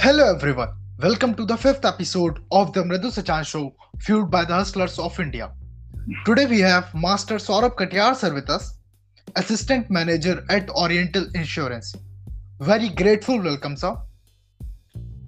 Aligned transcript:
Hello 0.00 0.24
everyone. 0.32 0.68
Welcome 1.00 1.34
to 1.34 1.44
the 1.44 1.56
fifth 1.56 1.84
episode 1.84 2.38
of 2.52 2.72
the 2.72 2.82
Mridu 2.84 3.08
Sachan 3.14 3.44
Show, 3.44 3.74
fueled 3.98 4.30
by 4.30 4.44
the 4.44 4.54
Hustlers 4.54 4.96
of 4.96 5.18
India. 5.18 5.50
Today 6.24 6.46
we 6.46 6.60
have 6.60 6.94
Master 6.94 7.34
Saurabh 7.34 7.74
Katyar 7.74 8.14
sir 8.14 8.32
with 8.32 8.48
us, 8.48 8.74
Assistant 9.34 9.90
Manager 9.90 10.44
at 10.50 10.70
Oriental 10.70 11.26
Insurance. 11.34 11.96
Very 12.60 12.90
grateful 12.90 13.42
welcome, 13.42 13.76
sir. 13.76 13.96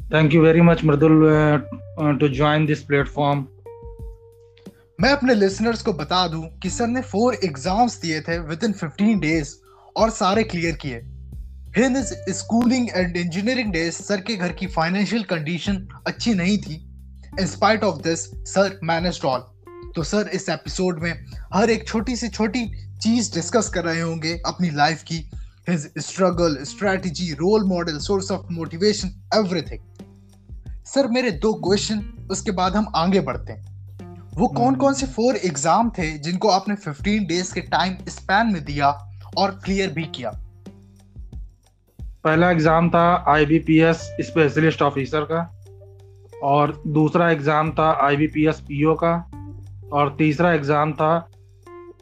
Thank 0.08 0.32
you 0.32 0.40
very 0.40 0.62
much, 0.62 0.82
Mridul, 0.82 1.18
uh, 1.32 1.60
uh, 2.00 2.16
to 2.18 2.28
join 2.28 2.64
this 2.64 2.84
platform. 2.84 3.48
मैं 5.00 5.10
अपने 5.10 5.34
listeners 5.34 5.82
को 5.82 5.92
बता 6.04 6.26
दूँ 6.28 6.46
कि 6.62 6.70
sir 6.70 6.86
ने 6.86 7.00
four 7.10 7.34
exams 7.44 8.00
दिए 8.00 8.20
थे 8.20 8.38
with 8.48 8.64
in 8.64 8.72
15 8.84 9.20
days 9.20 9.54
और 9.96 10.10
सारे 10.10 10.44
क्लियर 10.44 10.76
किए 10.82 11.02
in 11.78 12.02
schooling 12.02 12.88
and 12.88 13.16
engineering 13.16 13.72
days 13.72 13.94
sir 13.94 14.20
के 14.20 14.36
घर 14.36 14.52
की 14.52 14.66
फाइनेंशियल 14.66 15.22
कंडीशन 15.22 15.76
अच्छी 16.06 16.32
नहीं 16.34 16.56
थी। 16.58 16.74
In 17.40 17.46
spite 17.46 17.84
of 17.84 18.00
this 18.02 18.24
sir 18.52 18.78
manage 18.84 19.20
all 19.24 19.40
तो 19.96 20.02
सर 20.02 20.30
इस 20.34 20.48
एपिसोड 20.48 21.02
में 21.02 21.12
हर 21.54 21.70
एक 21.70 21.86
छोटी 21.88 22.16
से 22.16 22.28
छोटी 22.28 22.64
चीज़ 23.02 23.32
डिस्कस 23.34 23.68
कर 23.68 23.84
रहे 23.84 24.00
होंगे 24.00 24.32
अपनी 24.46 24.70
लाइफ 24.70 25.02
की। 25.02 25.18
His 25.68 25.88
struggle 25.98 26.58
strategy 26.64 27.32
role 27.34 27.64
model 27.64 27.98
source 27.98 28.30
of 28.30 28.52
motivation 28.52 29.14
everything 29.34 30.04
sir 30.86 31.08
मेरे 31.08 31.30
दो 31.38 31.54
क्वेश्चन 31.68 32.04
उसके 32.30 32.50
बाद 32.50 32.76
हम 32.76 32.92
आगे 32.96 33.20
बढ़ते 33.20 33.52
हैं। 33.52 34.28
वो 34.34 34.48
कौन 34.48 34.74
कौन 34.74 34.94
से 34.94 35.06
फोर 35.06 35.36
एग्ज़ाम 35.36 35.90
थे 35.90 36.12
जिनको 36.18 36.48
आपने 36.48 36.74
15 36.84 37.26
डेज़ 37.28 37.54
के 37.54 37.60
टाइम 37.70 37.96
स्पैन 38.08 38.52
में 38.52 38.64
दिया 38.64 38.90
और 39.38 39.60
क्लियर 39.64 39.90
भी 39.90 40.04
किया? 40.14 40.30
पहला 42.24 42.50
एग्ज़ाम 42.50 42.88
था 42.90 43.02
आईबीपीएस 43.28 44.00
स्पेशलिस्ट 44.20 44.82
ऑफिसर 44.82 45.24
का 45.30 45.40
और 46.44 46.72
दूसरा 46.88 47.30
एग्ज़ाम 47.30 47.70
था 47.72 47.90
आईबीपीएस 48.02 48.60
पीओ 48.60 48.94
का 48.94 49.12
और 49.92 50.14
तीसरा 50.18 50.52
एग्ज़ाम 50.52 50.92
था 50.92 51.12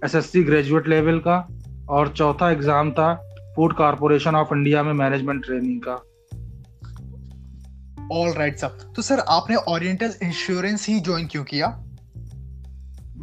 एसएससी 0.04 0.42
ग्रेजुएट 0.44 0.88
लेवल 0.88 1.18
का 1.18 1.36
और 1.90 2.08
चौथा 2.08 2.50
एग्ज़ाम 2.50 2.90
था 2.92 3.14
फ़ूड 3.56 3.72
कॉरपोरेशन 3.74 4.34
ऑफ़ 4.34 4.54
इंडिया 4.54 4.82
में 4.82 4.92
मैनेजमेंट 4.94 5.44
ट्रेनिंग 5.44 5.80
का। 5.82 5.94
ऑल 8.12 8.32
राइट 8.32 8.58
सर 8.58 8.92
तो 8.96 9.02
सर 9.02 9.22
आपने 9.28 9.56
ओरिएंटल 9.68 10.12
इंश्योरेंस 10.22 10.88
ही 10.88 10.98
ज्वाइन 11.00 11.26
क्यों 11.26 11.44
किया? 11.44 11.68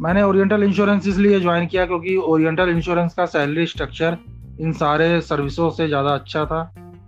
मैंने 0.00 0.22
ओरिएंटल 0.22 0.62
इंश्योरेंस 0.62 1.06
इसलिए 1.08 1.40
ज्वाइन 1.40 1.66
किया 1.66 1.86
क्योंकि 1.86 2.16
ओरिएंटल 2.16 2.70
इंश्योरेंस 2.70 3.14
का 3.14 3.26
सैलरी 3.26 3.66
स्ट्रक्चर 3.66 4.16
इन 4.60 4.72
सारे 4.74 5.20
सर्विसों 5.20 5.70
से 5.70 5.86
ज़्यादा 5.88 6.10
अच्छा 6.10 6.44
था। 6.44 6.60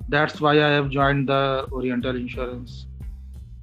That's 0.09 0.41
why 0.41 0.53
I 0.59 0.71
have 0.71 0.89
joined 0.91 1.29
the 1.29 1.67
Oriental 1.71 2.17
Insurance. 2.17 2.87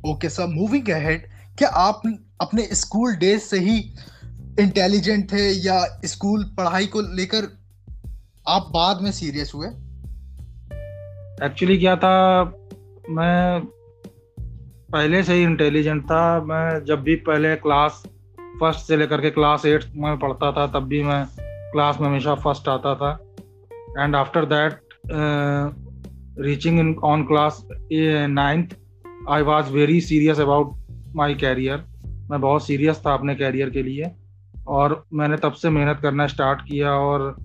Okay, 0.03 0.29
sir. 0.29 0.47
Moving 0.47 0.89
ahead, 0.91 1.21
क्या 1.57 1.69
आप 1.81 2.01
अपने 2.41 2.63
स्कूल 2.75 3.15
डेज़ 3.15 3.41
से 3.41 3.59
ही 3.59 3.77
इंटेलिजेंट 4.59 5.31
थे 5.31 5.43
या 5.65 5.79
स्कूल 6.05 6.43
पढ़ाई 6.57 6.85
को 6.95 7.01
लेकर 7.15 7.47
आप 8.47 8.69
बाद 8.73 9.01
में 9.01 9.11
सीरियस 9.11 9.51
हुए 9.55 9.67
एक्चुअली 11.45 11.77
क्या 11.77 11.95
था 11.95 12.43
मैं 13.09 13.61
पहले 14.91 15.23
से 15.23 15.33
ही 15.33 15.43
इंटेलिजेंट 15.43 16.03
था 16.11 16.23
मैं 16.49 16.83
जब 16.85 17.01
भी 17.03 17.15
पहले 17.29 17.55
क्लास 17.65 18.03
फ़र्स्ट 18.59 18.87
से 18.87 18.97
लेकर 18.97 19.21
के 19.21 19.29
क्लास 19.29 19.65
एट 19.65 19.85
में 19.95 20.17
पढ़ता 20.19 20.51
था 20.51 20.67
तब 20.75 20.87
भी 20.87 21.01
मैं 21.03 21.25
क्लास 21.39 21.97
में 22.01 22.07
हमेशा 22.07 22.35
फ़र्स्ट 22.45 22.69
आता 22.69 22.95
था 22.95 23.11
and 23.99 24.15
after 24.15 24.45
that 24.53 24.79
reaching 26.37 26.79
in 26.79 26.87
on 27.03 27.21
class 27.27 27.59
ninth 28.31 28.73
I 29.29 29.41
was 29.41 29.71
very 29.71 29.99
serious 30.01 30.39
about 30.39 30.73
my 31.15 31.35
career 31.35 31.83
मैं 32.29 32.39
बहुत 32.41 32.65
सीरियस 32.65 32.97
था 33.05 33.13
अपने 33.13 33.35
कैरियर 33.35 33.69
के 33.69 33.83
लिए। 33.83 34.11
और 34.67 35.03
मैंने 35.13 35.37
तब 35.37 35.53
से 35.53 35.69
मेहनत 35.69 35.99
करना 36.01 36.27
स्टार्ट 36.27 36.61
किया 36.61 36.91
और 36.91 37.35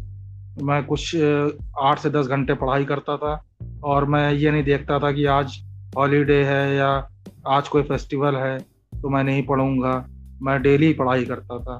मैं 0.62 0.82
कुछ 0.84 1.16
आठ 1.81 1.98
से 1.98 2.10
दस 2.10 2.26
घंटे 2.26 2.54
पढ़ाई 2.54 2.84
करता 2.84 3.16
था। 3.16 3.32
और 3.84 4.04
मैं 4.04 4.32
ये 4.32 4.50
नहीं 4.50 4.65
देखता 4.65 4.98
था 4.98 5.12
कि 5.12 5.25
आज 5.25 5.59
हॉलीडे 5.97 6.42
है 6.44 6.75
या 6.76 6.88
आज 7.48 7.69
कोई 7.69 7.82
फेस्टिवल 7.82 8.36
है 8.36 8.59
तो 8.92 9.09
मैं 9.09 9.25
नहीं 9.25 9.42
पढ़ूँगा। 9.47 9.94
मैं 10.42 10.60
डेली 10.62 10.92
पढ़ाई 10.92 11.25
करता 11.25 11.59
था। 11.59 11.76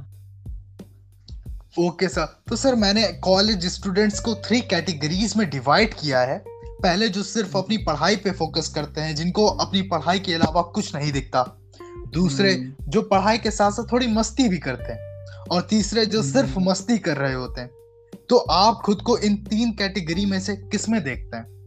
ओके 1.79 1.89
okay, 1.89 2.09
सर 2.09 2.27
तो 2.49 2.57
सर 2.57 2.75
मैंने 2.75 3.03
कॉलेज 3.25 3.67
स्टूडेंट्स 3.67 4.21
को 4.21 4.35
थ्री 4.47 4.61
कैटेगरीज 4.61 5.35
में 5.37 5.49
डिवाइड 5.51 5.95
किया 5.95 6.21
है। 6.21 6.43
पहले 6.81 7.09
जो 7.09 7.23
सिर्फ़ 7.23 7.59
अपनी 7.59 7.77
पढ़ाई 7.77 8.17
पे 8.17 8.31
फोकस 8.31 8.69
करते 8.69 9.01
हैं 9.01 9.17
जिनको 9.17 9.47
अपनी 9.47 9.83
पढ़ाई 9.83 10.19
के 10.19 10.35
अलावा 10.35 10.63
कुछ 10.63 10.97
नहीं 10.97 11.13
दिखता। 11.13 11.57
दूसरे 12.13 12.55
हम्म। 12.55 12.91
जो 12.91 13.03
पढ़ाई 13.03 13.39
के 13.39 13.51
साथ 13.51 13.71
साथ 13.71 13.93
थोड़ी 13.93 14.07
मस्ती 14.07 14.49
भी 14.49 14.59
करते 14.59 14.93
हैं 14.93 15.27
और 15.51 15.63
तीसरे 15.63 16.07
जो 16.07 16.21
हम्म। 16.21 16.33
सिर्फ़ 16.33 16.59
मस्ती 16.59 16.99
कर 16.99 17.17
रहे 17.17 17.35
होते 17.35 17.61
हैं। 17.61 17.71
तो 18.29 18.37
आप 18.37 18.75
खुद 18.75 19.03
को 19.03 19.19
इन 19.19 19.37
तीन 19.37 19.73
कैटेगरी 19.73 20.27
में 20.27 20.41
से 20.41 20.57
किसमें 20.57 21.05
देखते 21.05 21.37
हैं? 21.37 21.61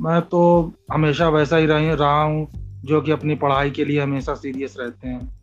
मैं 0.00 0.20
तो 0.20 0.72
हमेशा 0.92 1.28
वैसा 1.28 1.56
ही 1.56 1.66
रही 1.66 1.90
रहा 1.90 2.22
हूँ 2.22 2.48
जो 2.84 3.00
कि 3.00 3.10
अपनी 3.10 3.34
पढ़ाई 3.34 3.70
के 3.70 3.84
लिए 3.84 4.02
हमेशा 4.02 4.34
सीरियस 4.34 4.74
रहते 4.80 5.08
हैं। 5.08 5.38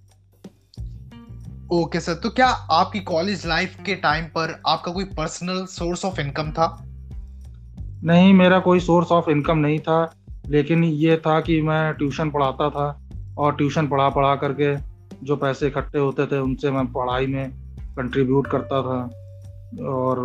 ओके 1.72 2.00
सर 2.00 2.13
तो 2.13 2.29
क्या 2.29 2.47
आपकी 2.47 3.00
कॉलेज 3.00 3.45
लाइफ 3.45 3.77
के 3.85 3.95
टाइम 3.95 4.25
पर 4.25 4.62
आपका 4.67 4.91
कोई 4.91 5.06
पर्सनल 5.06 5.66
सोर्स 5.66 6.06
ऑफ़ 6.06 6.22
इनकम 6.22 6.51
था? 6.51 6.84
नहीं 8.05 8.33
मेरा 8.33 8.59
कोई 8.59 8.79
सोर्स 8.79 9.11
ऑफ़ 9.11 9.29
इनकम 9.29 9.57
नहीं 9.57 9.79
था 9.79 10.16
लेकिन 10.49 10.83
ये 10.83 11.17
था 11.17 11.39
कि 11.41 11.61
मैं 11.61 11.93
ट्यूशन 11.93 12.29
पढ़ाता 12.29 12.69
था 12.69 13.01
और 13.38 13.55
ट्यूशन 13.55 13.88
पढ़ा 13.88 14.09
पढ़ा 14.09 14.35
करके 14.35 14.75
जो 15.25 15.35
पैसे 15.35 15.67
इकट्ठे 15.67 15.99
होते 15.99 16.25
थे 16.25 16.39
उनसे 16.39 16.71
मैं 16.71 16.85
पढ़ाई 16.88 17.27
में 17.27 17.49
कंट्रीब्यूट 17.97 18.47
करता 18.47 18.81
था। 18.81 18.99
और 19.88 20.19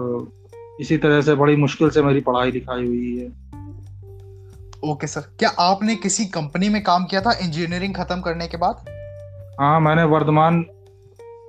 इसी 0.81 0.97
तरह 0.97 1.21
से 1.21 1.35
बड़ी 1.35 1.57
मुश्किल 1.57 1.91
से 1.91 2.03
मेरी 2.03 2.21
पढ़ाई 2.21 2.51
लिखाई 2.51 2.87
हुई 2.87 3.17
है। 3.19 3.27
ओके 4.93 5.07
सर 5.07 5.21
क्या 5.39 5.49
आपने 5.59 5.97
किसी 5.97 6.25
कंपनी 6.27 6.69
में 6.69 6.83
काम 6.83 7.05
किया 7.05 7.21
था 7.21 7.33
इंजीनियरिंग 7.33 7.95
खत्म 7.95 8.21
करने 8.21 8.47
के 8.49 8.57
बाद? 8.57 8.85
हाँ 9.61 9.81
मैंने 9.81 10.05
वर्धमान 10.05 10.63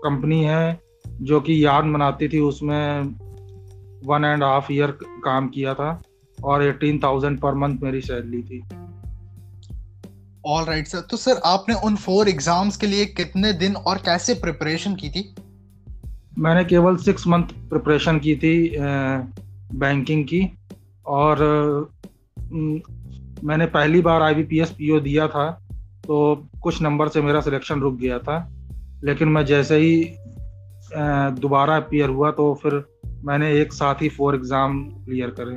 कंपनी 0.04 0.44
है 0.44 0.80
जो 1.22 1.42
कि 1.42 1.66
यार्न 1.66 1.94
बनाती 1.94 2.28
थी 2.30 2.40
उसमें 2.40 3.02
वन 4.06 4.26
एंड 4.26 4.44
हाफ़ 4.44 4.72
ईयर 4.72 4.98
काम 5.24 5.48
किया 5.48 5.74
था। 5.74 6.02
और 6.44 6.64
एटीन 6.64 7.00
थाउज़ेंड 7.04 7.40
पर 7.40 7.56
मंथ 7.56 7.84
मेरी 7.84 8.02
सैलरी 8.02 8.42
थी। 8.44 8.62
ऑल 10.46 10.64
राइट 10.66 10.88
सर 10.88 11.02
तो 11.02 11.18
सर 11.18 11.42
आपने 11.46 11.76
उन 11.86 11.96
फोर 11.98 12.30
एग्ज़ाम्स 12.30 12.78
के 12.78 12.88
लिए 12.88 13.06
कितने 13.08 13.54
दिन 13.56 13.76
और 13.76 13.98
कैसे 14.06 14.34
प्रिपरेशन 14.36 14.96
की 14.96 15.10
थी? 15.10 15.24
मैंने 16.40 16.64
केवल 16.66 16.96
सिक्स 17.00 17.28
मंथ 17.28 17.48
प्रिपरेशन 17.70 18.20
की 18.20 18.36
थी 18.36 18.56
बैंकिंग 19.76 20.24
की। 20.26 20.42
और 21.06 21.40
मैंने 23.44 23.66
पहली 23.68 24.02
बार 24.02 24.22
I 24.22 24.34
B 24.34 24.44
P 24.44 24.60
S 24.62 24.72
P 24.72 24.90
O 24.92 25.00
दिया 25.00 25.28
था 25.28 25.50
तो 26.04 26.18
कुछ 26.64 26.82
नंबर 26.82 27.08
से 27.08 27.22
मेरा 27.22 27.42
सिलेक्शन 27.42 27.80
रुक 27.80 27.96
गया 27.98 28.18
था। 28.20 28.38
लेकिन 29.04 29.28
मैं 29.28 29.46
जैसे 29.46 29.78
ही 29.78 30.04
दोबारा 31.38 31.76
अपियर 31.78 32.10
हुआ 32.10 32.32
तो 32.32 32.54
फिर 32.64 32.84
मैंने 33.26 33.52
एक 33.62 33.74
साथ 33.74 34.02
ही 34.02 34.10
फोर 34.10 34.36
एग्ज़ाम 34.36 34.84
क्लियर 35.06 35.30
करे। 35.40 35.56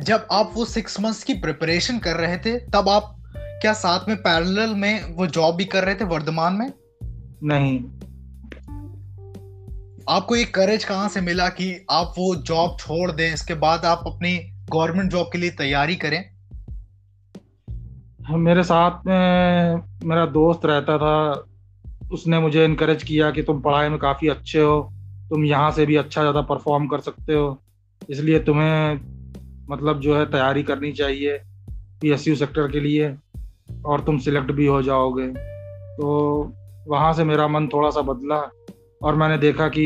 जब 0.00 0.26
आप 0.32 0.50
वो 0.54 0.64
सिक्स 0.64 1.00
मंथ्स 1.00 1.24
की 1.24 1.34
प्रिपरेशन 1.34 1.98
कर 1.98 2.16
रहे 2.16 2.38
थे 2.38 2.58
तब 2.58 2.88
आप 2.88 3.16
क्या 3.36 3.72
साथ 3.72 4.08
में 4.08 4.16
पैरेलल 4.16 4.74
में 4.74 5.14
वो 5.14 5.26
जॉब 5.26 5.56
भी 5.56 5.64
कर 5.64 5.84
रहे 5.84 5.94
थे 5.94 6.04
वर्धमान 6.04 6.54
में? 6.54 6.72
नहीं। 7.42 7.80
आपको 10.08 10.36
एक 10.36 10.54
करेज 10.54 10.84
कहाँ 10.84 11.08
से 11.08 11.20
मिला 11.20 11.48
कि 11.48 11.86
आप 11.90 12.14
वो 12.18 12.34
जॉब 12.34 12.76
छोड़ 12.80 13.12
दें 13.12 13.34
इसके 13.34 13.54
बाद 13.54 13.84
आप 13.84 14.04
अपनी 14.06 14.38
गवर्नमेंट 14.72 15.10
जॉब 15.10 15.26
के 15.32 15.38
लिए 15.38 15.50
तैयारी 15.50 15.96
करें? 15.96 16.32
मेरे 18.30 18.62
साथ 18.62 19.06
में 19.06 19.82
मेरा 20.04 20.26
दोस्त 20.26 20.60
रहता 20.64 20.98
था 20.98 21.46
उसने 22.12 22.38
मुझे 22.38 22.64
इनकरेज 22.64 23.02
किया 23.02 23.30
कि 23.30 23.42
तुम 23.42 23.60
पढ़ाई 23.60 23.88
में 23.88 23.98
काफ़ी 23.98 24.28
अच्छे 24.28 24.60
हो 24.60 24.92
तुम 25.28 25.44
यहाँ 25.44 25.70
से 25.70 25.86
भी 25.86 25.96
अच्छा 25.96 26.20
ज़्यादा 26.20 26.40
परफॉर्म 26.40 26.86
कर 26.86 27.00
सकते 27.00 27.32
हो 27.32 27.62
इसलिए 28.10 28.40
तुम्हें 28.40 29.00
मतलब 29.70 30.00
जो 30.00 30.16
है 30.18 30.26
तैयारी 30.26 30.62
करनी 30.62 30.92
चाहिए 30.92 31.38
पी 32.00 32.16
सेक्टर 32.16 32.70
के 32.72 32.80
लिए 32.80 33.16
और 33.86 34.00
तुम 34.00 34.18
सिलेक्ट 34.18 34.52
भी 34.52 34.66
हो 34.66 34.82
जाओगे। 34.82 35.26
तो 35.96 36.54
वहाँ 36.88 37.12
से 37.12 37.24
मेरा 37.24 37.48
मन 37.48 37.68
थोड़ा 37.68 37.90
सा 37.90 38.00
बदला 38.00 38.50
और 39.02 39.14
मैंने 39.14 39.38
देखा 39.38 39.68
कि 39.68 39.84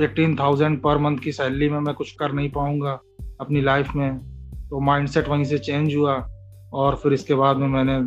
एटीन 0.00 0.36
थाउज़ेंड 0.36 0.80
पर 0.82 0.98
मंथ 0.98 1.18
की 1.18 1.32
सैलरी 1.32 1.68
में 1.68 1.80
मैं 1.80 1.94
कुछ 1.94 2.12
कर 2.12 2.32
नहीं 2.32 2.50
पाऊँगा 2.50 3.00
अपनी 3.40 3.60
लाइफ 3.62 3.94
में। 3.96 4.18
तो 4.68 4.80
माइंडसेट 4.80 5.28
वहीं 5.28 5.44
से 5.44 5.58
चेंज 5.58 5.96
हुआ 5.96 6.14
और 6.72 6.96
फिर 6.96 7.12
इसके 7.12 7.34
बाद 7.34 7.56
में 7.56 7.68
मैंने 7.68 8.00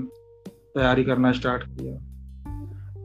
तैयारी 0.49 1.03
करना 1.03 1.31
स्टार्ट 1.31 1.63
किया। 1.63 1.93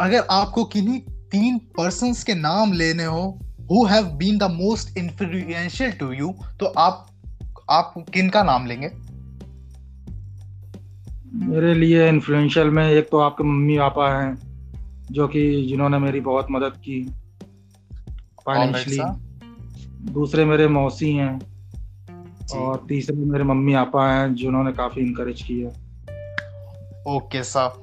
अगर 0.05 0.27
आपको 0.31 0.65
किन्हीं 0.65 1.01
तीन 1.01 1.59
पर्सन 1.59 2.13
के 2.13 2.35
नाम 2.35 2.73
लेने 2.73 3.05
हो 3.05 3.39
who 3.71 3.85
have 3.87 4.05
been 4.05 4.39
the 4.39 4.43
most 4.43 4.99
influential 4.99 5.93
to 5.93 6.13
you 6.13 6.35
तो 6.61 6.67
आप 6.67 7.07
आप 7.71 7.95
किन 8.15 8.29
का 8.29 8.43
नाम 8.43 8.67
लेंगे? 8.67 8.91
मेरे 11.47 11.75
लिए 11.75 12.09
इन्फ्लुएंशियल 12.09 12.71
में 12.71 12.89
एक 12.91 13.09
तो 13.11 13.19
आपके 13.19 13.45
मम्मी 13.45 13.79
पापा 13.79 14.09
हैं 14.13 14.37
जो 15.11 15.29
कि 15.29 15.67
जिन्होंने 15.67 15.99
मेरी 15.99 16.21
बहुत 16.21 16.47
मदद 16.51 16.77
की 16.77 17.05
फाइनेंशियली 18.47 19.03
दूसरे 20.13 20.45
मेरे 20.45 20.69
मौसी 20.69 21.13
हैं 21.13 21.41
और 22.55 22.85
तीसरे 22.89 23.17
मेरे 23.17 23.45
मम्मी 23.45 23.75
पापा 23.75 24.11
हैं 24.13 24.35
जिन्होंने 24.35 24.73
काफ़ी 24.73 25.03
इनकरेज 25.03 25.43
किया। 25.43 25.69
ओके 27.15 27.43
सर 27.43 27.81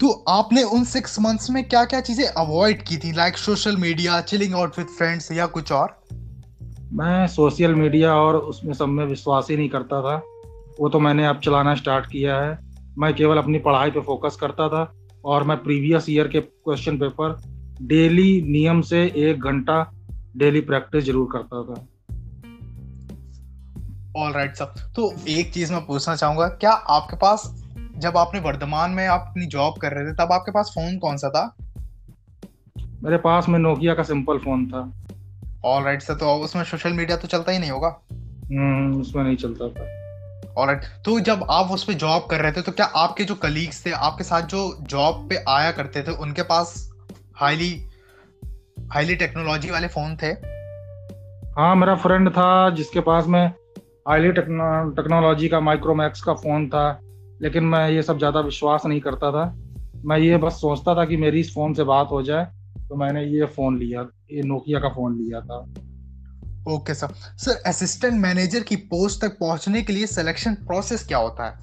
तो 0.00 0.12
आपने 0.28 0.62
उन 0.62 0.84
सिक्स 0.84 1.18
मंथ्स 1.20 1.50
में 1.50 1.62
क्या 1.64 1.84
क्या 1.84 2.00
चीज़ें 2.00 2.26
अवॉइड 2.26 2.82
की 2.82 2.96
थी? 2.96 3.12
Like 3.12 3.38
social 3.38 3.76
media 3.76 4.20
chilling 4.20 4.54
out 4.54 4.78
with 4.78 4.86
friends 4.86 5.32
या 5.32 5.46
कुछ 5.46 5.72
और? 5.72 5.99
मैं 6.92 7.26
सोशल 7.26 7.74
मीडिया 7.74 8.14
और 8.14 8.36
उसमें 8.36 8.72
सब 8.74 8.88
में 8.88 9.04
विश्वास 9.04 9.46
ही 9.50 9.56
नहीं 9.56 9.68
करता 9.68 10.00
था। 10.02 10.16
वो 10.80 10.88
तो 10.88 11.00
मैंने 11.00 11.26
अब 11.26 11.38
चलाना 11.38 11.74
स्टार्ट 11.74 12.06
किया 12.06 12.36
है। 12.36 12.58
मैं 12.98 13.12
केवल 13.14 13.38
अपनी 13.38 13.58
पढ़ाई 13.58 13.90
पे 13.90 14.00
फोकस 14.00 14.36
करता 14.36 14.68
था 14.68 14.92
और 15.24 15.44
मैं 15.44 15.56
प्रीवियस 15.62 16.08
ईयर 16.10 16.28
के 16.28 16.40
क्वेश्चन 16.40 16.98
पेपर 16.98 17.40
डेली 17.82 18.42
नियम 18.42 18.80
से 18.80 19.02
एक 19.16 19.44
घंटा 19.44 19.82
डेली 20.36 20.60
प्रैक्टिस 20.60 21.04
ज़रूर 21.04 21.28
करता 21.32 21.62
था। 21.62 21.86
ऑल 24.16 24.32
राइट 24.32 24.54
सर 24.54 24.92
तो 24.96 25.12
एक 25.28 25.52
चीज़ 25.52 25.72
मैं 25.72 25.86
पूछना 25.86 26.16
चाहूँगा 26.16 26.48
क्या 26.48 26.70
आपके 26.70 27.16
पास 27.16 27.50
जब 27.98 28.16
आपने 28.16 28.40
वर्धमान 28.40 28.90
में 28.90 29.06
आप 29.06 29.26
अपनी 29.28 29.46
जॉब 29.46 29.74
कर 29.78 29.92
रहे 29.92 30.06
थे 30.06 30.14
तब 30.14 30.32
आपके 30.32 30.52
पास 30.52 30.72
फ़ोन 30.74 30.98
कौन 30.98 31.16
सा 31.16 31.28
था? 31.30 31.56
मेरे 33.02 33.16
पास 33.16 33.48
में 33.48 33.58
नोकिया 33.58 33.94
का 33.94 34.02
सिंपल 34.02 34.38
फ़ोन 34.38 34.66
था। 34.66 34.80
ऑल 35.64 35.82
राइट 35.84 36.02
सर 36.02 36.14
तो 36.14 36.34
उसमें 36.34 36.62
सोशल 36.64 36.92
मीडिया 36.92 37.16
तो 37.16 37.28
चलता 37.28 37.52
ही 37.52 37.58
नहीं 37.58 37.70
होगा। 37.70 37.88
हम्म 38.50 39.00
उसमें 39.00 39.22
नहीं 39.24 39.36
चलता 39.36 39.68
था। 39.68 39.88
ऑलराइट 40.58 40.84
तो 41.04 41.18
जब 41.20 41.46
आप 41.50 41.70
उस 41.70 41.84
पर 41.84 41.92
जॉब 41.94 42.26
कर 42.30 42.40
रहे 42.40 42.52
थे 42.52 42.62
तो 42.62 42.72
क्या 42.72 42.86
आपके 42.96 43.24
जो 43.24 43.34
कलीग्स 43.34 43.84
थे 43.86 43.90
आपके 44.00 44.24
साथ 44.24 44.46
जो 44.48 44.62
जॉब 44.90 45.26
पे 45.30 45.36
आया 45.48 45.70
करते 45.72 46.02
थे 46.02 46.12
उनके 46.18 46.42
पास 46.42 46.72
हाईली 47.36 47.70
हाईली 48.92 49.14
टेक्नोलॉजी 49.16 49.70
वाले 49.70 49.88
फ़ोन 49.88 50.16
थे? 50.16 50.32
हाँ 51.58 51.74
मेरा 51.76 51.94
फ्रेंड 51.96 52.30
था 52.30 52.70
जिसके 52.70 53.00
पास 53.00 53.26
में 53.26 53.46
हाईली 54.08 54.32
टेक्नोलॉजी 54.32 55.48
का 55.48 55.60
माइक्रोमैक्स 55.60 56.22
का 56.22 56.34
फ़ोन 56.34 56.68
था 56.68 57.00
लेकिन 57.42 57.64
मैं 57.64 57.88
ये 57.90 58.02
सब 58.02 58.18
ज़्यादा 58.18 58.40
विश्वास 58.40 58.86
नहीं 58.86 59.00
करता 59.00 59.30
था। 59.32 59.44
मैं 60.04 60.18
ये 60.18 60.36
बस 60.36 60.60
सोचता 60.60 60.94
था 60.94 61.04
कि 61.04 61.16
मेरी 61.16 61.40
इस 61.40 61.54
फ़ोन 61.54 61.74
से 61.74 61.84
बात 61.84 62.08
हो 62.10 62.22
जाए। 62.22 62.46
तो 62.90 62.96
मैंने 62.96 63.22
ये 63.24 63.46
फ़ोन 63.46 63.78
लिया 63.78 64.00
ये 64.32 64.42
नोकिया 64.42 64.78
का 64.80 64.88
फ़ोन 64.88 65.16
लिया 65.18 65.40
था। 65.40 65.58
Okay 66.66 66.94
sir 66.94 67.12
sir 67.38 67.62
assistant 67.66 68.14
manager 68.22 68.62
की 68.62 68.76
पोस्ट 68.88 69.20
तक 69.20 69.38
पहुँचने 69.38 69.82
के 69.82 69.92
लिए 69.92 70.06
सिलेक्शन 70.08 70.54
प्रोसेस 70.66 71.06
क्या 71.08 71.18
होता 71.18 71.46
है? 71.46 71.58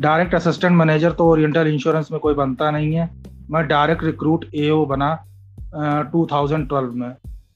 डायरेक्ट 0.00 0.34
असिस्टेंट 0.34 0.76
मैनेजर 0.76 1.12
तो 1.12 1.28
ओरिएंटल 1.28 1.66
इंश्योरेंस 1.68 2.12
में 2.12 2.20
कोई 2.20 2.34
बनता 2.34 2.70
नहीं 2.70 2.94
है। 2.94 3.08
मैं 3.50 3.66
डायरेक्ट 3.68 4.04
रिक्रूट 4.04 4.44
एओ 4.54 4.84
बना 4.86 5.14
टू 6.12 6.26
थाउज़ेंड 6.32 6.68
ट्वेल्व 6.68 6.92
में। 6.94 7.14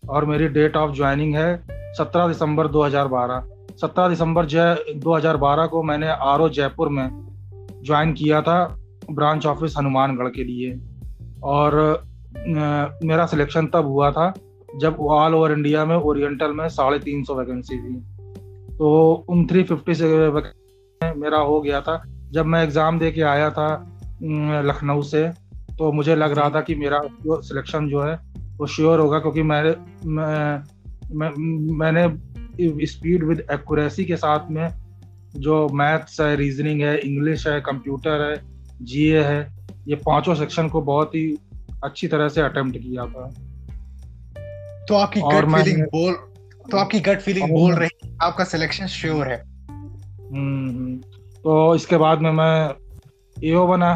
और 0.09 0.25
मेरी 0.25 0.49
डेट 0.49 0.77
ऑफ़ 0.77 0.95
ज्वाइनिंग 0.97 1.37
है 1.37 1.57
सत्रह 1.95 2.27
दिसंबर 2.29 2.69
2012 2.71 3.43
सत्रह 3.81 4.09
दिसंबर 4.09 4.47
दो 4.47 5.17
हज़ार 5.17 5.37
बारह 5.37 5.67
को 5.67 5.83
मैंने 5.83 6.09
आरओ 6.09 6.49
जयपुर 6.51 6.89
में 6.89 7.09
ज्वाइन 7.85 8.13
किया 8.15 8.43
था 8.43 8.59
ब्रांच 9.11 9.47
ऑफ़िस 9.47 9.75
हनुमानगढ़ 9.79 10.29
के 10.29 10.45
लिए। 10.45 10.71
और 11.43 12.05
मेरा 13.05 13.27
सिलेक्शन 13.27 13.67
तब 13.67 13.87
हुआ 13.87 14.11
था 14.11 14.33
जब 14.81 14.97
ऑल 15.01 15.35
ओवर 15.35 15.53
इंडिया 15.53 15.85
में 15.85 15.97
ओरिएंटल 15.97 16.53
में 16.53 16.69
साढ़े 16.69 16.99
तीन 16.99 17.25
सौ 17.25 17.35
वैकेंसी 17.35 17.79
थी। 17.79 17.97
तो 18.77 19.25
उन 19.29 19.47
थ्री 19.47 19.63
फिफ्टी 19.63 19.95
से 19.95 20.07
मेरा 21.01 21.39
हो 21.39 21.61
गया 21.61 21.81
था। 21.81 22.03
जब 22.33 22.47
मैं 22.47 22.65
एग्ज़ाम 22.65 22.99
दे 22.99 23.13
के 23.13 23.23
आया 23.23 23.51
था 23.51 23.93
लखनऊ 24.67 25.03
से 25.03 25.29
तो 25.79 25.93
मुझे 25.93 26.17
लग 26.17 26.33
रहा 26.33 26.51
था 26.51 26.61
कि 26.61 26.75
मेरा 26.75 26.99
जो 26.99 27.41
सिलेक्शन 27.43 27.89
जो 27.89 28.03
है 28.03 28.19
वो 28.57 28.67
श्योर 28.67 29.01
होगा 29.01 29.19
क्योंकि 29.19 29.43
मैंने 29.43 29.75
मैं, 30.07 30.63
मैं, 31.15 31.31
मैंने 31.77 32.87
स्पीड 32.87 33.25
विद 33.25 33.47
एक्यूरेसी 33.53 34.05
के 34.05 34.17
साथ 34.17 34.51
में 34.51 34.69
जो 35.37 35.69
मैथ्स 35.69 36.21
है 36.21 36.37
रीजनिंग 36.37 36.81
है 36.81 36.99
इंग्लिश 36.99 37.47
है 37.47 37.61
कंप्यूटर 37.61 38.31
है 38.31 38.43
जीए 38.83 39.23
है 39.23 39.56
ये 39.89 39.97
पाँचों 39.97 40.35
सेक्शन 40.35 40.69
को 40.69 40.81
बहुत 40.83 41.15
ही 41.15 41.27
अच्छी 41.85 42.09
तरह 42.09 42.29
से 42.29 42.41
अटेम्प्ट 42.41 42.79
किया 42.79 43.07
था। 43.07 43.27
तो 44.89 44.95
आपकी 44.95 45.21
गट 45.21 45.51
फीलिंग 45.55 45.83
बोल 45.85 46.15
तो 46.71 46.79
आपकी 46.79 47.01
गट 47.01 47.21
फीलिंग 47.21 47.51
बोल 47.51 47.75
रही 47.75 48.17
आपका 48.23 48.45
सिलेक्शन 48.45 48.87
श्योर 48.87 49.29
है। 49.29 49.41
हम्म। 50.31 50.97
तो 51.43 51.75
इसके 51.75 51.97
बाद 51.97 52.21
में 52.21 52.31
मैं 52.33 52.75
एओ 53.37 53.67
बना। 53.67 53.91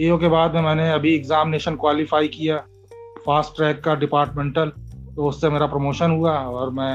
एओ 0.00 0.18
के 0.18 0.28
बाद 0.28 0.54
में 0.54 0.62
मैंने 0.62 0.90
अभी 0.92 1.14
एग्जामिनेशन 1.14 1.76
क्वालिफाई 1.76 2.28
किया 2.28 2.56
फास्ट 3.26 3.56
ट्रैक 3.56 3.82
का 3.84 3.94
डिपार्टमेंटल 3.94 4.72
तो 5.16 5.28
उससे 5.28 5.48
मेरा 5.50 5.66
प्रमोशन 5.66 6.10
हुआ 6.10 6.32
और 6.32 6.70
मैं 6.70 6.92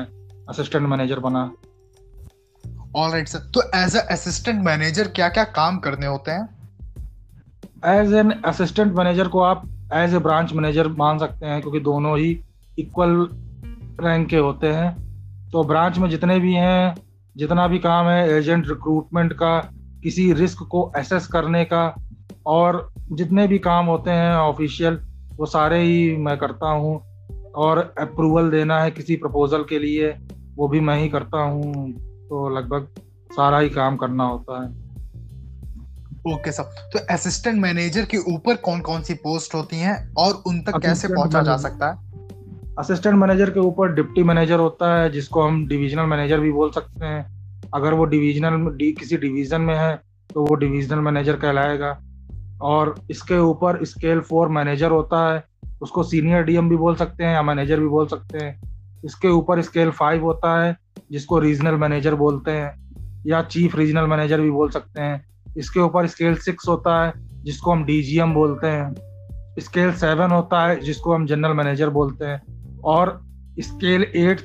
असिस्टेंट 0.50 0.88
मैनेजर 0.88 1.20
बना। 1.20 1.42
ऑल 2.96 3.12
राइट 3.12 3.28
सर 3.28 3.40
तो 3.54 3.62
एज 3.76 3.96
अ 3.96 4.02
असिस्टेंट 4.12 4.64
मैनेजर 4.64 5.08
क्या 5.08 5.30
क्या 5.30 5.44
काम 5.44 5.78
करने 5.78 6.06
होते 6.06 6.32
हैं? 6.32 6.57
एज 7.86 8.14
एन 8.14 8.32
असिस्टेंट 8.32 8.94
मैनेजर 8.94 9.28
को 9.28 9.40
आप 9.40 9.70
एज 9.94 10.14
ए 10.14 10.18
ब्रांच 10.18 10.54
मैनेजर 10.54 10.88
मान 10.88 11.20
सकते 11.20 11.46
हैं, 11.46 11.62
क्योंकि 11.62 11.80
दोनों 11.80 12.18
ही 12.18 12.40
इक्वल 12.80 13.30
रैंक 14.02 14.30
के 14.30 14.38
होते 14.38 14.68
हैं। 14.68 14.98
तो 15.52 15.64
ब्रांच 15.64 15.98
में 15.98 16.10
जितने 16.10 16.40
भी 16.40 16.54
हैं, 16.54 16.96
जितना 17.38 17.68
भी 17.68 17.80
काम 17.80 18.06
है 18.06 18.30
एजेंट 18.30 18.68
रिक्रूटमेंट 18.68 19.34
का, 19.34 19.72
किसी 20.04 20.34
रिस्क 20.34 20.64
को 20.64 20.92
एसेस 20.98 21.28
करने 21.28 21.66
का, 21.66 21.96
और 22.48 22.94
जितने 23.12 23.48
भी 23.48 23.60
काम 23.60 23.86
होते 23.86 24.12
हैं 24.12 24.36
ऑफिशियल 24.36 25.00
वो 25.38 25.46
सारे 25.46 25.82
ही 25.82 26.18
मैं 26.18 26.38
करता 26.38 26.70
हूँ। 26.70 27.02
और 27.56 27.94
अप्रूवल 28.00 28.50
देना 28.50 28.80
है 28.80 28.92
किसी 28.92 29.16
प्रपोजल 29.16 29.64
के 29.64 29.80
लिए, 29.80 30.18
वो 30.56 30.68
भी 30.68 30.80
मैं 30.80 30.98
ही 30.98 31.10
करता 31.10 31.38
हूँ। 31.38 31.92
तो 32.30 32.50
लगभग 32.50 32.88
सारा 33.32 33.60
ही 33.60 33.70
काम 33.70 33.98
करना 33.98 34.24
होता 34.24 34.64
है। 34.64 34.87
Okay 36.26 36.52
sir. 36.52 36.64
तो 36.64 37.00
असिस्टेंट 37.14 37.62
मैनेजर 37.62 38.06
के 38.06 38.18
ऊपर 38.18 38.56
कौन 38.56 38.82
कौन 38.82 39.02
सी 39.02 39.14
पोस्ट 39.14 39.56
होती 39.56 39.78
हैं 39.78 40.14
और 40.14 40.44
उन 40.48 40.62
तक 40.62 40.80
कैसे 40.82 41.08
पहुँचा 41.08 41.42
जा 41.42 41.58
सकता 41.58 41.90
है? 41.90 42.08
असिस्टेंट 42.80 43.16
मैनेजर 43.16 43.50
के 43.50 43.60
ऊपर 43.60 43.94
डिप्टी 43.94 44.24
मैनेजर 44.24 44.60
होता 44.60 45.02
है 45.02 45.10
जिसको 45.10 45.42
हम 45.42 45.68
डिविजनल 45.68 46.06
मैनेजर 46.06 46.40
भी 46.40 46.52
बोल 46.52 46.72
सकते 46.72 47.06
हैं। 47.06 47.26
अगर 47.74 47.94
वो 47.94 48.06
डिविजनल 48.06 48.78
डी, 48.78 48.92
किसी 48.92 49.18
डिवीज़न 49.18 49.62
में 49.62 49.76
है 49.76 49.96
तो 50.34 50.46
वो 50.46 50.56
डिविजनल 50.56 51.00
मैनेजर 51.00 51.36
कहलाएगा। 51.36 51.98
और 52.62 52.96
इसके 53.12 53.38
ऊपर 53.38 53.86
स्केल 53.86 54.20
फोर 54.20 54.50
मैनेजर 54.50 54.92
होता 54.92 55.34
है 55.34 55.44
उसको 55.82 56.04
सीनियर 56.04 56.44
डीएम 56.44 56.70
भी 56.70 56.76
बोल 56.76 56.96
सकते 56.96 57.24
हैं 57.24 57.34
या 57.34 57.42
मैनेजर 57.42 57.80
भी 57.80 57.88
बोल 57.88 58.08
सकते 58.08 58.38
हैं। 58.38 58.62
इसके 59.06 59.28
ऊपर 59.28 59.62
स्केल 59.62 59.92
फाइव 59.92 60.24
होता 60.24 60.64
है 60.64 60.78
जिसको 61.12 61.40
रीजनल 61.40 61.76
मैनेजर 61.76 62.16
बोलते 62.16 62.52
हैं 62.52 62.72
या 63.28 63.42
चीफ 63.42 63.76
रीजनल 63.76 64.06
मैनेजर 64.06 64.42
भी 64.42 64.52
बोल 64.52 64.70
सकते 64.70 65.02
हैं। 65.02 65.26
इसके 65.58 65.80
ऊपर 65.80 66.08
स्केल 66.08 66.36
सिक्स 66.38 66.68
होता 66.68 67.04
है 67.04 67.14
जिसको 67.44 67.72
हम 67.72 67.84
डीजीएम 67.86 68.34
बोलते 68.34 68.68
हैं। 68.68 68.94
स्केल 69.60 69.92
सेवन 69.96 70.32
होता 70.32 70.66
है 70.68 70.80
जिसको 70.82 71.14
हम 71.14 71.26
जनरल 71.28 71.54
मैनेजर 71.54 71.90
बोलते 71.92 72.26
हैं। 72.26 72.42
और 72.86 73.20
स्केल 73.60 74.04
एट 74.04 74.42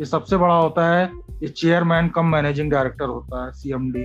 ये 0.00 0.04
सबसे 0.06 0.36
बड़ा 0.36 0.54
होता 0.54 0.88
है 0.90 1.04
ये 1.42 1.48
चेयरमैन 1.48 2.08
कम 2.08 2.26
मैनेजिंग 2.26 2.70
डायरेक्टर 2.70 3.06
होता 3.06 3.44
है 3.44 3.50
सीएमडी 3.52 4.04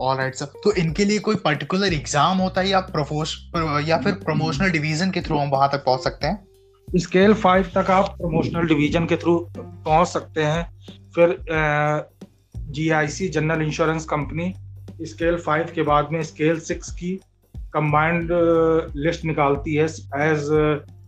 ऑल 0.00 0.16
राइट 0.16 0.34
सर 0.34 0.46
तो 0.64 0.72
इनके 0.74 1.04
लिए 1.04 1.18
कोई 1.18 1.36
पर्टिकुलर 1.36 1.92
एग्ज़ाम 1.94 2.38
होता 2.38 2.60
है 2.60 2.68
या 2.68 2.80
प्रोफोस 2.88 3.36
या 3.86 3.98
फिर 3.98 4.12
प्रमोशनल 4.24 4.70
डिवीज़न 4.70 5.10
के 5.10 5.20
थ्रू 5.20 5.38
हम 5.38 5.50
वहाँ 5.50 5.68
तक 5.72 5.84
पहुँच 5.84 6.00
सकते 6.00 6.26
हैं? 6.26 6.46
स्केल 6.88 7.34
फाइव 7.34 7.70
तक 7.74 7.90
आप 7.90 8.08
प्रमोशनल 8.18 8.66
डिवीज़न 8.68 9.06
के 9.06 9.16
थ्रू 9.16 9.38
पहुँच 9.58 10.08
सकते 10.08 10.42
हैं। 10.42 10.64
फिर 11.14 11.38
GIC 12.56 13.28
general 13.28 13.62
insurance 13.62 14.04
company 14.04 14.52
scale 15.02 15.36
five 15.36 15.72
के 15.74 15.82
बाद 15.82 16.08
में 16.12 16.22
स्केल 16.22 16.60
सिक्स 16.60 16.90
की 16.92 17.14
कंबाइंड 17.74 18.28
लिस्ट 18.96 19.24
निकालती 19.24 19.74
है 19.74 19.84
as 19.84 20.48